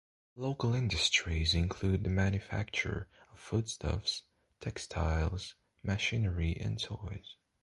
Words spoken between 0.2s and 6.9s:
Local industries include the manufacture of foodstuffs, textiles, machinery and